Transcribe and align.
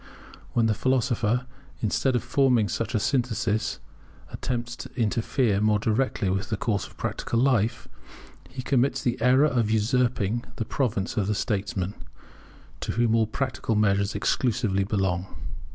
When 0.53 0.65
the 0.65 0.73
philosopher, 0.73 1.45
instead 1.79 2.15
of 2.15 2.23
forming 2.23 2.67
such 2.69 2.95
a 2.95 2.99
synthesis, 2.99 3.79
attempts 4.31 4.75
to 4.77 4.89
interfere 4.99 5.61
more 5.61 5.77
directly 5.77 6.27
with 6.31 6.49
the 6.49 6.57
course 6.57 6.87
of 6.87 6.97
practical 6.97 7.39
life, 7.39 7.87
he 8.49 8.63
commits 8.63 9.03
the 9.03 9.21
error 9.21 9.45
of 9.45 9.69
usurping 9.69 10.43
the 10.55 10.65
province 10.65 11.17
of 11.17 11.27
the 11.27 11.35
statesman, 11.35 11.93
to 12.79 12.93
whom 12.93 13.13
all 13.13 13.27
practical 13.27 13.75
measures 13.75 14.15
exclusively 14.15 14.83
belong. 14.83 15.27